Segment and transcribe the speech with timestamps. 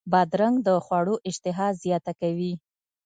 [0.11, 2.53] بادرنګ د خوړو اشتها زیاته کوي.